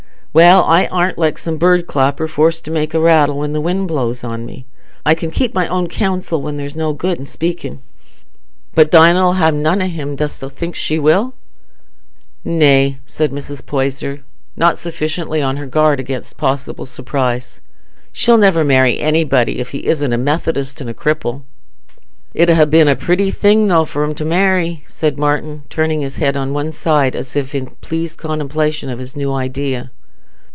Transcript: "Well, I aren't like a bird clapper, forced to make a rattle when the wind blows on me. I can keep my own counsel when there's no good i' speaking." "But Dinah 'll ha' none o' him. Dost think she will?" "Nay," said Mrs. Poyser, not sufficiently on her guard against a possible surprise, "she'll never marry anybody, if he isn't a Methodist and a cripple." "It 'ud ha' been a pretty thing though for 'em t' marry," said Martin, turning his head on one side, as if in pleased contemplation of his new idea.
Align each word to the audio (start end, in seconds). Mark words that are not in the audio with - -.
"Well, 0.33 0.63
I 0.63 0.85
aren't 0.85 1.17
like 1.17 1.45
a 1.45 1.51
bird 1.51 1.87
clapper, 1.87 2.25
forced 2.25 2.63
to 2.63 2.71
make 2.71 2.93
a 2.93 3.01
rattle 3.01 3.39
when 3.39 3.51
the 3.51 3.59
wind 3.59 3.89
blows 3.89 4.23
on 4.23 4.45
me. 4.45 4.65
I 5.05 5.13
can 5.13 5.29
keep 5.29 5.53
my 5.53 5.67
own 5.67 5.89
counsel 5.89 6.41
when 6.41 6.55
there's 6.55 6.73
no 6.73 6.93
good 6.93 7.19
i' 7.19 7.25
speaking." 7.25 7.81
"But 8.73 8.89
Dinah 8.89 9.27
'll 9.27 9.33
ha' 9.33 9.51
none 9.51 9.81
o' 9.81 9.87
him. 9.87 10.15
Dost 10.15 10.39
think 10.39 10.73
she 10.73 10.97
will?" 10.99 11.33
"Nay," 12.45 12.99
said 13.05 13.31
Mrs. 13.31 13.65
Poyser, 13.65 14.23
not 14.55 14.77
sufficiently 14.77 15.41
on 15.41 15.57
her 15.57 15.65
guard 15.65 15.99
against 15.99 16.31
a 16.31 16.35
possible 16.37 16.85
surprise, 16.85 17.59
"she'll 18.13 18.37
never 18.37 18.63
marry 18.63 18.99
anybody, 19.01 19.59
if 19.59 19.71
he 19.71 19.85
isn't 19.85 20.13
a 20.13 20.17
Methodist 20.17 20.79
and 20.79 20.89
a 20.89 20.93
cripple." 20.93 21.41
"It 22.33 22.49
'ud 22.49 22.55
ha' 22.55 22.69
been 22.69 22.87
a 22.87 22.95
pretty 22.95 23.31
thing 23.31 23.67
though 23.67 23.83
for 23.83 24.01
'em 24.05 24.15
t' 24.15 24.23
marry," 24.23 24.83
said 24.87 25.19
Martin, 25.19 25.63
turning 25.69 25.99
his 25.99 26.15
head 26.15 26.37
on 26.37 26.53
one 26.53 26.71
side, 26.71 27.17
as 27.17 27.35
if 27.35 27.53
in 27.53 27.65
pleased 27.81 28.17
contemplation 28.17 28.89
of 28.89 28.97
his 28.99 29.13
new 29.13 29.33
idea. 29.33 29.91